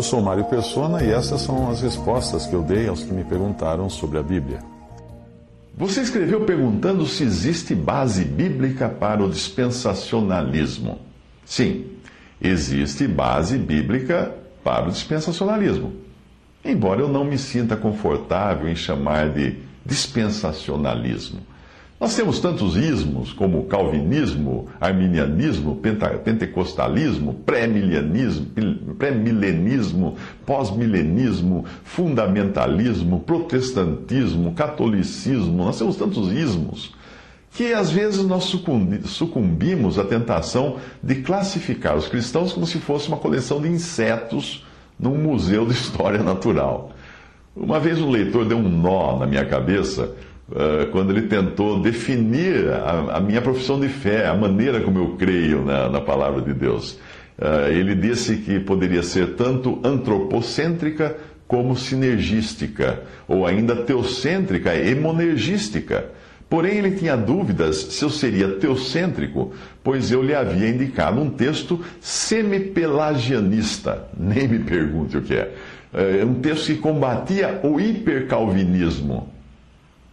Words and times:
Eu 0.00 0.04
sou 0.04 0.22
Mário 0.22 0.46
Persona 0.46 1.04
e 1.04 1.10
essas 1.10 1.42
são 1.42 1.70
as 1.70 1.82
respostas 1.82 2.46
que 2.46 2.54
eu 2.54 2.62
dei 2.62 2.88
aos 2.88 3.02
que 3.04 3.12
me 3.12 3.22
perguntaram 3.22 3.90
sobre 3.90 4.16
a 4.16 4.22
Bíblia. 4.22 4.60
Você 5.76 6.00
escreveu 6.00 6.40
perguntando 6.46 7.06
se 7.06 7.22
existe 7.22 7.74
base 7.74 8.24
bíblica 8.24 8.88
para 8.88 9.22
o 9.22 9.28
dispensacionalismo. 9.28 11.00
Sim, 11.44 11.84
existe 12.40 13.06
base 13.06 13.58
bíblica 13.58 14.34
para 14.64 14.88
o 14.88 14.90
dispensacionalismo. 14.90 15.92
Embora 16.64 17.02
eu 17.02 17.08
não 17.10 17.22
me 17.22 17.36
sinta 17.36 17.76
confortável 17.76 18.70
em 18.70 18.76
chamar 18.76 19.28
de 19.28 19.58
dispensacionalismo. 19.84 21.40
Nós 22.00 22.16
temos 22.16 22.40
tantos 22.40 22.74
ismos 22.74 23.34
como 23.34 23.64
calvinismo, 23.64 24.68
arminianismo, 24.80 25.76
pentecostalismo, 26.24 27.34
pré-milenismo, 27.44 28.46
pré-milenismo, 28.94 30.16
pós-milenismo, 30.46 31.64
fundamentalismo, 31.84 33.20
protestantismo, 33.20 34.52
catolicismo. 34.52 35.64
Nós 35.64 35.78
temos 35.78 35.96
tantos 35.96 36.32
ismos 36.32 36.94
que 37.52 37.72
às 37.72 37.90
vezes 37.90 38.24
nós 38.24 38.44
sucumbimos 39.04 39.98
à 39.98 40.04
tentação 40.04 40.76
de 41.02 41.16
classificar 41.16 41.96
os 41.96 42.08
cristãos 42.08 42.52
como 42.52 42.66
se 42.66 42.78
fosse 42.78 43.08
uma 43.08 43.16
coleção 43.16 43.60
de 43.60 43.68
insetos 43.68 44.64
num 44.98 45.16
museu 45.16 45.66
de 45.66 45.72
história 45.72 46.22
natural. 46.22 46.92
Uma 47.56 47.80
vez 47.80 48.00
um 48.00 48.10
leitor 48.10 48.44
deu 48.44 48.58
um 48.58 48.68
nó 48.68 49.18
na 49.18 49.26
minha 49.26 49.44
cabeça 49.44 50.14
eh, 50.54 50.88
quando 50.90 51.10
ele 51.10 51.22
tentou 51.22 51.80
definir 51.80 52.72
a, 52.72 53.20
minha 53.20 53.40
profissão 53.40 53.78
de 53.78 53.88
fé, 53.88 54.26
a 54.26 54.34
maneira 54.34 54.80
como 54.80 54.98
eu 54.98 55.16
creio 55.16 55.64
na, 55.64 55.88
na 55.88 56.00
palavra 56.00 56.40
de 56.40 56.52
Deus. 56.52 56.98
Uh, 57.40 57.70
ele 57.70 57.94
disse 57.94 58.36
que 58.36 58.60
poderia 58.60 59.02
ser 59.02 59.34
tanto 59.34 59.80
antropocêntrica 59.82 61.16
como 61.48 61.74
sinergística, 61.74 63.02
ou 63.26 63.46
ainda 63.46 63.74
teocêntrica 63.74 64.74
e 64.74 64.94
monergística. 64.94 66.10
Porém, 66.50 66.78
ele 66.78 66.90
tinha 66.92 67.16
dúvidas 67.16 67.76
se 67.76 68.04
eu 68.04 68.10
seria 68.10 68.56
teocêntrico, 68.56 69.52
pois 69.82 70.10
eu 70.10 70.22
lhe 70.22 70.34
havia 70.34 70.68
indicado 70.68 71.20
um 71.20 71.30
texto 71.30 71.82
semipelagianista. 72.00 74.08
Nem 74.18 74.46
me 74.46 74.58
pergunte 74.58 75.16
o 75.16 75.22
que 75.22 75.34
é. 75.34 75.54
É 75.92 76.24
um 76.24 76.34
texto 76.34 76.66
que 76.66 76.76
combatia 76.76 77.60
o 77.64 77.80
hipercalvinismo. 77.80 79.28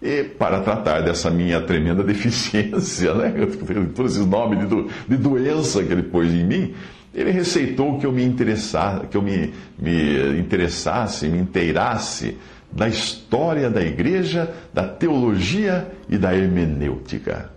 E 0.00 0.24
para 0.24 0.60
tratar 0.60 1.00
dessa 1.00 1.30
minha 1.30 1.60
tremenda 1.60 2.02
deficiência, 2.04 3.14
né? 3.14 3.32
todos 3.94 4.12
esses 4.12 4.26
nomes 4.26 4.60
de, 4.60 4.66
do, 4.66 4.88
de 5.08 5.16
doença 5.16 5.82
que 5.82 5.92
ele 5.92 6.02
pôs 6.02 6.32
em 6.32 6.44
mim, 6.44 6.74
ele 7.16 7.30
receitou 7.30 7.98
que 7.98 8.06
eu 8.06 8.12
me 8.12 8.22
interessasse, 8.22 9.06
que 9.06 9.16
eu 9.16 9.22
me, 9.22 9.52
me 9.78 10.38
interessasse, 10.38 11.26
me 11.28 11.38
inteirasse 11.38 12.36
da 12.70 12.86
história 12.86 13.70
da 13.70 13.82
igreja, 13.82 14.54
da 14.72 14.86
teologia 14.86 15.90
e 16.08 16.18
da 16.18 16.36
hermenêutica. 16.36 17.50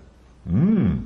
Hum. 0.49 0.99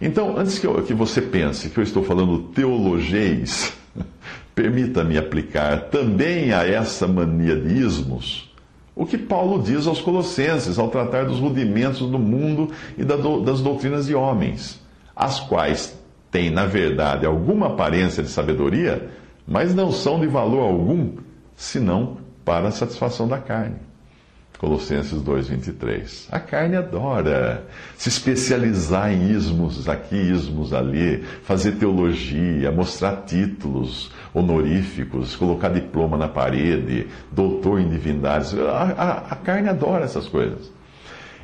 Então, 0.00 0.36
antes 0.36 0.58
que, 0.58 0.66
eu, 0.66 0.82
que 0.82 0.92
você 0.92 1.22
pense 1.22 1.70
que 1.70 1.78
eu 1.78 1.84
estou 1.84 2.04
falando 2.04 2.50
teologês, 2.50 3.72
permita-me 4.54 5.16
aplicar 5.16 5.84
também 5.84 6.52
a 6.52 6.66
essa 6.66 7.08
mania 7.08 7.56
de 7.56 7.78
ismos 7.78 8.46
o 8.96 9.04
que 9.04 9.18
Paulo 9.18 9.62
diz 9.62 9.86
aos 9.86 10.00
Colossenses 10.00 10.78
ao 10.78 10.88
tratar 10.88 11.26
dos 11.26 11.38
rudimentos 11.38 12.00
do 12.00 12.18
mundo 12.18 12.70
e 12.96 13.04
das 13.04 13.60
doutrinas 13.60 14.06
de 14.06 14.14
homens, 14.14 14.80
as 15.14 15.38
quais 15.38 15.95
têm, 16.30 16.50
na 16.50 16.66
verdade, 16.66 17.26
alguma 17.26 17.68
aparência 17.68 18.22
de 18.22 18.28
sabedoria, 18.28 19.08
mas 19.46 19.74
não 19.74 19.92
são 19.92 20.20
de 20.20 20.26
valor 20.26 20.60
algum, 20.60 21.12
senão 21.54 22.18
para 22.44 22.68
a 22.68 22.72
satisfação 22.72 23.26
da 23.26 23.38
carne. 23.38 23.76
Colossenses 24.58 25.20
2,23. 25.22 26.28
A 26.30 26.40
carne 26.40 26.76
adora 26.76 27.66
se 27.96 28.08
especializar 28.08 29.12
em 29.12 29.30
ismos 29.30 29.86
aqui, 29.88 30.16
ismos 30.16 30.72
ali, 30.72 31.22
fazer 31.42 31.72
teologia, 31.72 32.72
mostrar 32.72 33.24
títulos 33.26 34.10
honoríficos, 34.32 35.36
colocar 35.36 35.68
diploma 35.68 36.16
na 36.16 36.28
parede, 36.28 37.06
doutor 37.30 37.80
em 37.80 37.88
divindades. 37.88 38.54
A, 38.54 38.82
a, 38.82 39.12
a 39.32 39.36
carne 39.36 39.68
adora 39.68 40.04
essas 40.04 40.26
coisas. 40.26 40.70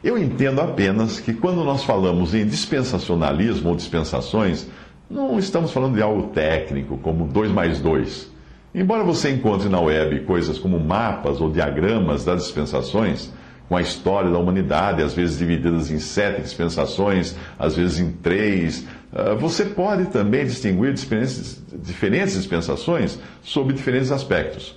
Eu 0.03 0.19
entendo 0.19 0.61
apenas 0.61 1.21
que 1.21 1.33
quando 1.33 1.63
nós 1.65 1.85
falamos 1.85 2.35
em 2.35 2.45
dispensacionalismo 2.45 3.71
ou 3.71 3.77
dispensações, 3.77 4.67
não 5.09 5.39
estamos 5.39 5.71
falando 5.71 5.95
de 5.95 6.03
algo 6.03 6.29
técnico, 6.29 6.99
como 6.99 7.27
2 7.27 7.53
mais 7.53 7.81
2 7.81 8.33
Embora 8.75 9.05
você 9.05 9.31
encontre 9.31 9.69
na 9.69 9.81
web 9.81 10.21
coisas 10.21 10.59
como 10.59 10.81
mapas 10.81 11.41
ou 11.43 11.51
diagramas 11.51 12.25
das 12.25 12.45
dispensações, 12.45 13.31
com 13.69 13.77
a 13.77 13.83
história 13.83 14.31
da 14.31 14.39
humanidade, 14.39 15.03
às 15.03 15.13
vezes 15.13 15.39
divididas 15.39 15.91
em 15.91 15.99
sete 15.99 16.41
dispensações, 16.41 17.37
às 17.59 17.77
vezes 17.77 17.99
em 18.01 18.11
três, 18.13 18.87
ah, 19.13 19.35
você 19.35 19.67
pode 19.67 20.07
também 20.07 20.47
distinguir 20.47 20.95
diferentes, 20.95 21.63
diferentes 21.83 22.35
dispensações 22.35 23.19
sob 23.43 23.75
diferentes 23.75 24.11
aspectos. 24.11 24.75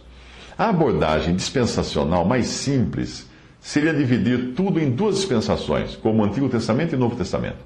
A 0.58 0.70
abordagem 0.70 1.34
dispensacional 1.34 2.26
mais 2.26 2.48
simples 2.48 3.30
seria 3.66 3.92
dividir 3.92 4.54
tudo 4.56 4.80
em 4.80 4.92
duas 4.92 5.16
dispensações, 5.16 5.96
como 5.96 6.22
o 6.22 6.24
Antigo 6.24 6.48
Testamento 6.48 6.94
e 6.94 6.96
o 6.96 7.00
Novo 7.00 7.16
Testamento. 7.16 7.58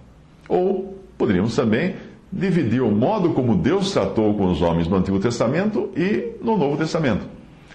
Ou 0.48 0.98
poderíamos 1.18 1.54
também 1.54 1.98
dividir 2.32 2.82
o 2.82 2.90
modo 2.90 3.32
como 3.34 3.58
Deus 3.58 3.92
tratou 3.92 4.34
com 4.34 4.50
os 4.50 4.62
homens 4.62 4.88
no 4.88 4.96
Antigo 4.96 5.20
Testamento 5.20 5.92
e 5.98 6.38
no 6.42 6.58
Novo 6.58 6.78
Testamento. 6.78 7.26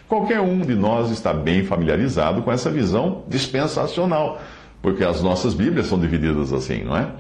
Qualquer 0.09 0.41
um 0.41 0.63
de 0.63 0.75
nós 0.75 1.11
está 1.11 1.35
bem 1.35 1.65
familiarizado 1.65 2.41
com 2.41 2.51
essa 2.51 2.71
visão 2.71 3.25
dispensacional, 3.29 4.41
porque 4.81 5.05
as 5.05 5.21
nossas 5.21 5.53
Bíblias 5.53 5.87
são 5.87 6.01
divididas 6.01 6.51
assim, 6.51 6.83
não 6.83 6.97
é? 6.97 7.11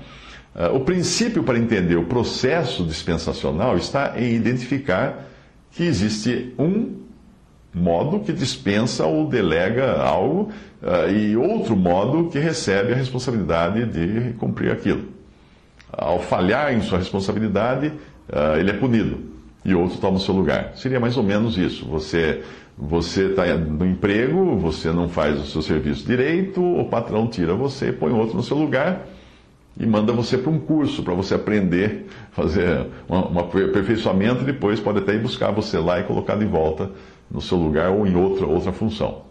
Ah, 0.54 0.70
o 0.72 0.80
princípio 0.80 1.42
para 1.42 1.58
entender 1.58 1.96
o 1.96 2.06
processo 2.06 2.82
dispensacional 2.82 3.76
está 3.76 4.14
em 4.16 4.34
identificar 4.34 5.26
que 5.70 5.82
existe 5.82 6.54
um 6.58 7.03
modo 7.74 8.20
que 8.20 8.32
dispensa 8.32 9.04
ou 9.04 9.28
delega 9.28 10.00
algo 10.00 10.50
uh, 10.82 11.10
e 11.10 11.36
outro 11.36 11.76
modo 11.76 12.28
que 12.30 12.38
recebe 12.38 12.92
a 12.92 12.96
responsabilidade 12.96 13.84
de 13.86 14.32
cumprir 14.34 14.70
aquilo 14.70 15.14
ao 15.96 16.20
falhar 16.20 16.72
em 16.72 16.80
sua 16.82 16.98
responsabilidade, 16.98 17.88
uh, 17.88 18.58
ele 18.58 18.70
é 18.70 18.74
punido 18.74 19.18
e 19.64 19.74
outro 19.74 19.98
toma 19.98 20.16
o 20.16 20.20
seu 20.20 20.34
lugar. 20.34 20.72
Seria 20.76 21.00
mais 21.00 21.16
ou 21.16 21.22
menos 21.22 21.56
isso. 21.56 21.86
Você 21.86 22.42
você 22.76 23.26
está 23.26 23.46
no 23.56 23.86
emprego, 23.86 24.56
você 24.56 24.90
não 24.90 25.08
faz 25.08 25.38
o 25.38 25.46
seu 25.46 25.62
serviço 25.62 26.04
direito, 26.04 26.60
o 26.60 26.84
patrão 26.86 27.28
tira 27.28 27.54
você, 27.54 27.92
põe 27.92 28.12
outro 28.12 28.36
no 28.36 28.42
seu 28.42 28.56
lugar 28.56 29.06
e 29.78 29.86
manda 29.86 30.12
você 30.12 30.36
para 30.36 30.50
um 30.50 30.58
curso 30.58 31.04
para 31.04 31.14
você 31.14 31.34
aprender, 31.36 32.06
fazer 32.32 32.88
um 33.08 33.38
aperfeiçoamento 33.38 34.42
e 34.42 34.46
depois 34.46 34.80
pode 34.80 34.98
até 34.98 35.14
ir 35.14 35.20
buscar 35.20 35.52
você 35.52 35.78
lá 35.78 36.00
e 36.00 36.02
colocar 36.02 36.34
de 36.34 36.46
volta 36.46 36.90
no 37.30 37.40
seu 37.40 37.58
lugar 37.58 37.90
ou 37.90 38.06
em 38.06 38.14
outra, 38.14 38.46
outra 38.46 38.72
função. 38.72 39.22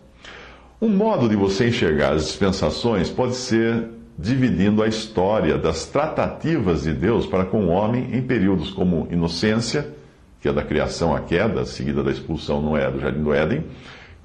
Um 0.82 0.90
modo 0.90 1.30
de 1.30 1.36
você 1.36 1.70
enxergar 1.70 2.14
as 2.14 2.26
dispensações 2.26 3.10
pode 3.10 3.36
ser 3.36 3.90
dividindo 4.18 4.84
a 4.84 4.88
história 4.88 5.58
das 5.58 5.86
tratativas 5.86 6.84
de 6.84 6.94
Deus 6.94 7.26
para 7.26 7.46
com 7.46 7.66
o 7.66 7.70
homem 7.70 8.10
em 8.14 8.22
períodos 8.22 8.70
como 8.70 9.08
inocência, 9.10 9.94
que 10.42 10.48
é 10.48 10.54
da 10.54 10.62
criação 10.62 11.16
à 11.16 11.22
queda, 11.22 11.66
seguida 11.66 12.04
da 12.04 12.12
expulsão 12.12 12.62
no 12.62 12.72
do 12.92 13.00
Jardim 13.00 13.24
do 13.24 13.34
Éden, 13.34 13.64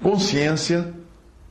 consciência, 0.01 0.93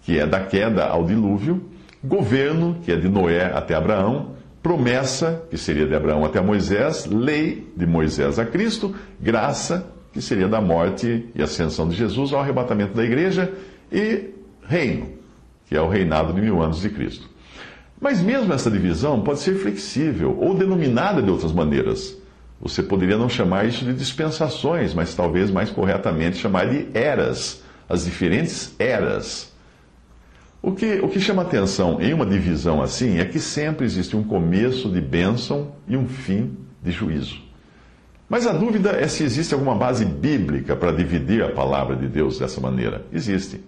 que 0.02 0.18
é 0.18 0.26
da 0.26 0.40
queda 0.40 0.86
ao 0.86 1.04
dilúvio, 1.04 1.62
governo, 2.04 2.76
que 2.84 2.92
é 2.92 2.96
de 2.96 3.08
Noé 3.08 3.46
até 3.46 3.74
Abraão, 3.74 4.32
promessa, 4.62 5.42
que 5.50 5.56
seria 5.56 5.86
de 5.86 5.94
Abraão 5.94 6.24
até 6.24 6.40
Moisés, 6.40 7.06
lei, 7.06 7.66
de 7.76 7.86
Moisés 7.86 8.38
a 8.38 8.44
Cristo, 8.44 8.94
graça, 9.20 9.86
que 10.12 10.20
seria 10.20 10.48
da 10.48 10.60
morte 10.60 11.26
e 11.34 11.42
ascensão 11.42 11.88
de 11.88 11.96
Jesus 11.96 12.32
ao 12.32 12.40
arrebatamento 12.40 12.94
da 12.94 13.04
igreja, 13.04 13.52
e 13.90 14.30
reino, 14.66 15.08
que 15.66 15.76
é 15.76 15.80
o 15.80 15.88
reinado 15.88 16.32
de 16.32 16.40
mil 16.40 16.62
anos 16.62 16.80
de 16.80 16.90
Cristo. 16.90 17.28
Mas 18.00 18.20
mesmo 18.20 18.52
essa 18.52 18.70
divisão 18.70 19.22
pode 19.22 19.40
ser 19.40 19.56
flexível 19.56 20.36
ou 20.38 20.54
denominada 20.54 21.20
de 21.20 21.30
outras 21.30 21.52
maneiras. 21.52 22.16
Você 22.60 22.82
poderia 22.82 23.16
não 23.16 23.28
chamar 23.28 23.66
isso 23.66 23.84
de 23.84 23.92
dispensações, 23.92 24.94
mas 24.94 25.14
talvez 25.14 25.50
mais 25.50 25.70
corretamente 25.70 26.36
chamar 26.36 26.68
de 26.68 26.86
eras, 26.92 27.62
as 27.88 28.04
diferentes 28.04 28.74
eras. 28.78 29.52
O 30.60 30.72
que, 30.72 30.98
o 31.00 31.08
que 31.08 31.20
chama 31.20 31.42
atenção 31.42 32.00
em 32.00 32.12
uma 32.12 32.26
divisão 32.26 32.82
assim 32.82 33.18
é 33.18 33.24
que 33.24 33.38
sempre 33.38 33.86
existe 33.86 34.16
um 34.16 34.24
começo 34.24 34.90
de 34.90 35.00
bênção 35.00 35.72
e 35.86 35.96
um 35.96 36.06
fim 36.06 36.56
de 36.82 36.90
juízo. 36.90 37.47
Mas 38.28 38.46
a 38.46 38.52
dúvida 38.52 38.90
é 38.90 39.08
se 39.08 39.24
existe 39.24 39.54
alguma 39.54 39.74
base 39.74 40.04
bíblica 40.04 40.76
para 40.76 40.92
dividir 40.92 41.42
a 41.42 41.50
palavra 41.50 41.96
de 41.96 42.06
Deus 42.06 42.38
dessa 42.38 42.60
maneira. 42.60 43.04
Existe. 43.12 43.60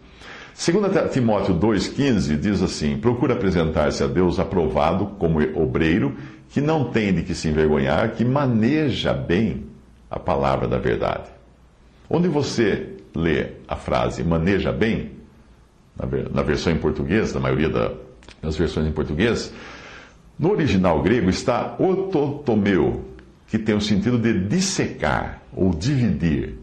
2 0.55 1.11
Timóteo 1.13 1.55
2,15 1.55 2.37
diz 2.39 2.63
assim: 2.63 2.99
Procura 2.99 3.33
apresentar-se 3.33 4.05
a 4.05 4.07
Deus 4.07 4.39
aprovado 4.39 5.07
como 5.19 5.41
obreiro, 5.59 6.15
que 6.51 6.61
não 6.61 6.91
tem 6.91 7.15
de 7.15 7.23
que 7.23 7.35
se 7.35 7.49
envergonhar, 7.49 8.11
que 8.11 8.25
maneja 8.25 9.15
bem 9.15 9.65
a 10.11 10.19
palavra 10.19 10.69
da 10.69 10.79
verdade. 10.79 11.31
Onde 12.09 12.29
você 12.29 12.97
lê 13.15 13.53
a 13.67 13.77
frase 13.77 14.23
maneja 14.23 14.73
bem, 14.73 15.13
na 16.33 16.43
versão 16.43 16.73
em 16.73 16.79
português, 16.79 17.33
na 17.33 17.41
maioria 17.41 17.71
das 18.43 18.57
versões 18.57 18.87
em 18.87 18.93
português, 18.93 19.53
no 20.39 20.51
original 20.51 21.03
grego 21.03 21.31
está 21.31 21.77
ototomeu, 21.79 23.05
que 23.51 23.59
tem 23.59 23.75
o 23.75 23.81
sentido 23.81 24.17
de 24.17 24.33
dissecar 24.47 25.43
ou 25.53 25.75
dividir. 25.75 26.57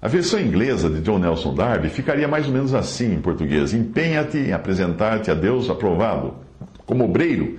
A 0.00 0.06
versão 0.06 0.38
inglesa 0.38 0.90
de 0.90 1.00
John 1.00 1.18
Nelson 1.18 1.54
Darby 1.54 1.88
ficaria 1.88 2.28
mais 2.28 2.46
ou 2.46 2.52
menos 2.52 2.74
assim 2.74 3.14
em 3.14 3.20
português: 3.20 3.72
Empenha-te 3.72 4.36
em 4.36 4.52
apresentar-te 4.52 5.30
a 5.30 5.34
Deus 5.34 5.70
aprovado, 5.70 6.34
como 6.84 7.04
obreiro, 7.04 7.58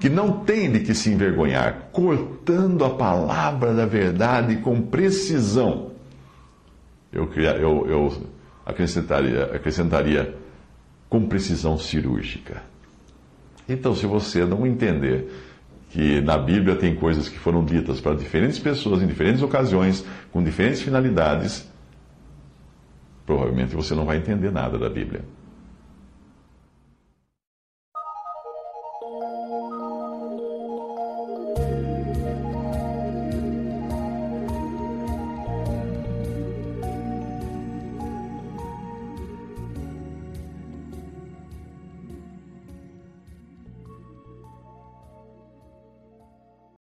que 0.00 0.08
não 0.08 0.44
tem 0.44 0.70
de 0.70 0.80
que 0.80 0.94
se 0.94 1.10
envergonhar, 1.10 1.90
cortando 1.92 2.84
a 2.84 2.90
palavra 2.90 3.72
da 3.72 3.86
verdade 3.86 4.56
com 4.56 4.82
precisão. 4.82 5.92
Eu, 7.12 7.30
eu, 7.34 7.86
eu 7.88 8.22
acrescentaria, 8.66 9.44
acrescentaria 9.44 10.34
com 11.08 11.26
precisão 11.26 11.78
cirúrgica. 11.78 12.62
Então, 13.68 13.94
se 13.94 14.06
você 14.06 14.44
não 14.44 14.66
entender 14.66 15.28
que 15.90 16.20
na 16.20 16.36
Bíblia 16.36 16.76
tem 16.76 16.94
coisas 16.94 17.28
que 17.28 17.38
foram 17.38 17.64
ditas 17.64 18.00
para 18.00 18.14
diferentes 18.14 18.58
pessoas 18.58 19.02
em 19.02 19.06
diferentes 19.06 19.42
ocasiões, 19.42 20.04
com 20.30 20.42
diferentes 20.42 20.82
finalidades, 20.82 21.66
provavelmente 23.24 23.74
você 23.74 23.94
não 23.94 24.04
vai 24.04 24.18
entender 24.18 24.50
nada 24.50 24.78
da 24.78 24.88
Bíblia. 24.88 25.22